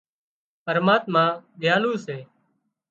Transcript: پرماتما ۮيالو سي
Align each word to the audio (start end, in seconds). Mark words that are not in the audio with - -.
پرماتما 0.65 1.25
ۮيالو 1.61 1.93
سي 2.05 2.17